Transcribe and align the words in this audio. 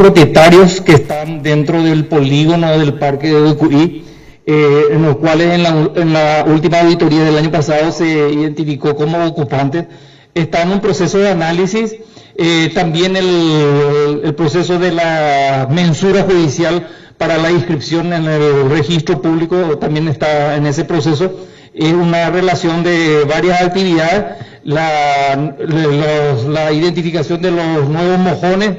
propietarios 0.00 0.80
que 0.80 0.92
están 0.92 1.42
dentro 1.42 1.82
del 1.82 2.06
polígono 2.06 2.78
del 2.78 2.94
parque 2.94 3.26
de 3.26 3.50
Ucuí, 3.50 4.02
eh, 4.46 4.84
en 4.92 5.02
los 5.02 5.18
cuales 5.18 5.52
en 5.52 6.12
la, 6.14 6.46
última 6.46 6.80
auditoría 6.80 7.22
del 7.22 7.36
año 7.36 7.50
pasado 7.50 7.92
se 7.92 8.30
identificó 8.30 8.96
como 8.96 9.22
ocupantes. 9.26 9.84
Está 10.34 10.62
en 10.62 10.70
un 10.70 10.80
proceso 10.80 11.18
de 11.18 11.28
análisis, 11.28 11.96
eh, 12.34 12.70
también 12.74 13.14
el, 13.14 14.34
proceso 14.38 14.78
de 14.78 14.90
la 14.90 15.68
mensura 15.70 16.22
judicial 16.22 16.88
para 17.18 17.36
la 17.36 17.50
inscripción 17.50 18.14
en 18.14 18.24
el 18.24 18.70
registro 18.70 19.20
público 19.20 19.76
también 19.76 20.08
está 20.08 20.56
en 20.56 20.64
ese 20.64 20.86
proceso. 20.86 21.30
Es 21.74 21.92
una 21.92 22.30
relación 22.30 22.82
de 22.82 23.26
varias 23.28 23.60
actividades, 23.60 24.38
la 24.64 25.52
identificación 26.72 27.42
de 27.42 27.50
los 27.50 27.86
nuevos 27.86 28.18
mojones, 28.18 28.78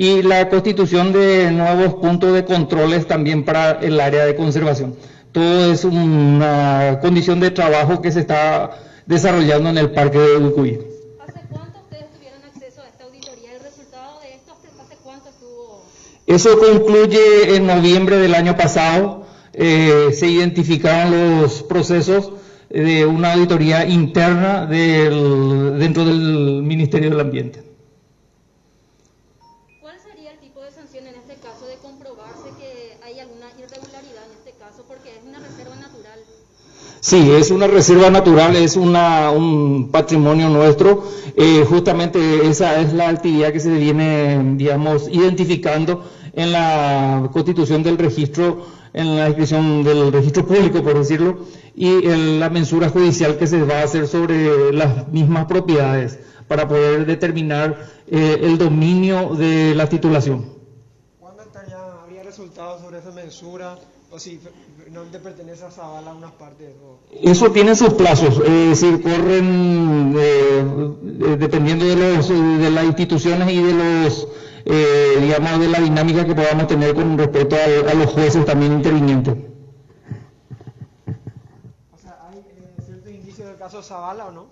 y 0.00 0.22
la 0.22 0.48
constitución 0.48 1.12
de 1.12 1.50
nuevos 1.50 1.92
puntos 1.96 2.32
de 2.32 2.46
controles 2.46 3.06
también 3.06 3.44
para 3.44 3.72
el 3.82 4.00
área 4.00 4.24
de 4.24 4.34
conservación. 4.34 4.96
Todo 5.30 5.70
es 5.70 5.84
una 5.84 7.00
condición 7.02 7.38
de 7.38 7.50
trabajo 7.50 8.00
que 8.00 8.10
se 8.10 8.20
está 8.20 8.70
desarrollando 9.04 9.68
en 9.68 9.76
el 9.76 9.90
Parque 9.90 10.18
de 10.18 10.38
Ucuy. 10.38 10.78
¿Hace 11.20 11.40
cuánto 11.50 11.80
ustedes 11.80 12.06
tuvieron 12.14 12.42
acceso 12.44 12.80
a 12.80 12.88
esta 12.88 13.04
auditoría? 13.04 13.52
¿El 13.52 13.62
resultado 13.62 14.20
de 14.22 14.36
esto 14.36 14.56
hace 14.80 14.96
cuánto 15.04 15.28
estuvo? 15.28 15.82
Eso 16.26 16.58
concluye 16.58 17.56
en 17.56 17.66
noviembre 17.66 18.16
del 18.16 18.34
año 18.34 18.56
pasado. 18.56 19.26
Eh, 19.52 20.12
se 20.14 20.28
identificaron 20.28 21.42
los 21.42 21.62
procesos 21.64 22.32
de 22.70 23.04
una 23.04 23.34
auditoría 23.34 23.84
interna 23.84 24.64
del, 24.64 25.78
dentro 25.78 26.06
del 26.06 26.62
Ministerio 26.62 27.10
del 27.10 27.20
Ambiente. 27.20 27.70
En 31.06 31.14
este 31.14 31.34
caso 31.36 31.66
de 31.66 31.76
comprobarse 31.76 32.50
que 32.58 32.96
hay 33.04 33.20
alguna 33.20 33.46
irregularidad 33.58 34.24
en 34.26 34.38
este 34.38 34.52
caso 34.58 34.84
porque 34.88 35.10
es 35.10 35.24
una 35.24 35.38
reserva 35.38 35.76
natural. 35.76 36.18
Sí, 37.00 37.30
es 37.30 37.50
una 37.50 37.66
reserva 37.66 38.10
natural, 38.10 38.56
es 38.56 38.76
una, 38.76 39.30
un 39.30 39.90
patrimonio 39.90 40.48
nuestro. 40.48 41.04
Eh, 41.36 41.64
justamente 41.68 42.46
esa 42.48 42.80
es 42.80 42.92
la 42.92 43.08
actividad 43.08 43.52
que 43.52 43.60
se 43.60 43.70
viene, 43.70 44.54
digamos, 44.56 45.08
identificando 45.08 46.04
en 46.32 46.52
la 46.52 47.28
constitución 47.32 47.82
del 47.82 47.98
registro, 47.98 48.66
en 48.92 49.16
la 49.16 49.26
inscripción 49.28 49.82
del 49.84 50.12
registro 50.12 50.46
público, 50.46 50.82
por 50.82 50.98
decirlo, 50.98 51.46
y 51.74 51.88
en 52.06 52.40
la 52.40 52.50
mensura 52.50 52.88
judicial 52.88 53.36
que 53.38 53.46
se 53.46 53.62
va 53.62 53.80
a 53.80 53.84
hacer 53.84 54.06
sobre 54.06 54.72
las 54.72 55.08
mismas 55.08 55.46
propiedades 55.46 56.18
para 56.48 56.66
poder 56.66 57.06
determinar 57.06 57.78
eh, 58.08 58.38
el 58.42 58.58
dominio 58.58 59.34
de 59.36 59.74
la 59.74 59.88
titulación 59.88 60.60
resultados 62.30 62.80
sobre 62.80 62.98
esa 62.98 63.10
mensura 63.10 63.76
o 64.10 64.18
si 64.18 64.40
no 64.92 65.02
te 65.02 65.18
pertenece 65.18 65.64
a 65.64 65.70
Zavala 65.70 66.14
unas 66.14 66.32
partes? 66.32 66.68
Eso 67.20 67.50
tiene 67.50 67.74
sus 67.74 67.92
plazos, 67.94 68.40
es 68.46 68.80
decir, 68.80 69.02
corren 69.02 70.14
eh, 70.16 70.64
eh, 71.28 71.36
dependiendo 71.38 71.84
de, 71.84 71.96
los, 71.96 72.28
de 72.28 72.70
las 72.70 72.84
instituciones 72.84 73.50
y 73.50 73.60
de 73.62 73.72
los, 73.74 74.28
eh, 74.64 75.18
digamos, 75.20 75.60
de 75.60 75.68
la 75.68 75.80
dinámica 75.80 76.24
que 76.24 76.34
podamos 76.34 76.66
tener 76.66 76.94
con 76.94 77.16
respecto 77.18 77.56
a, 77.56 77.90
a 77.90 77.94
los 77.94 78.06
jueces 78.06 78.44
también 78.44 78.72
intervinientes. 78.72 79.34
O 81.92 81.98
sea, 81.98 82.18
¿hay 82.30 82.38
eh, 82.38 82.82
cierto 82.84 83.10
indicio 83.10 83.46
del 83.46 83.56
caso 83.56 83.82
Zavala 83.82 84.26
o 84.26 84.32
no? 84.32 84.46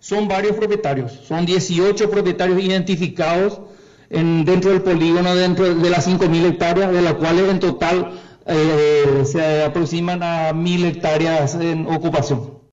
Son 0.00 0.26
varios 0.26 0.56
propietarios, 0.56 1.12
son 1.12 1.46
18 1.46 2.10
propietarios 2.10 2.60
identificados 2.60 3.60
en, 4.10 4.44
dentro 4.44 4.70
del 4.70 4.82
polígono, 4.82 5.34
dentro 5.34 5.74
de 5.74 5.90
las 5.90 6.08
5.000 6.08 6.44
hectáreas, 6.46 6.92
de 6.92 7.02
las 7.02 7.14
cuales 7.14 7.48
en 7.48 7.60
total 7.60 8.20
eh, 8.46 9.22
se 9.24 9.62
aproximan 9.62 10.22
a 10.22 10.52
1.000 10.52 10.84
hectáreas 10.86 11.54
en 11.54 11.86
ocupación. 11.86 12.61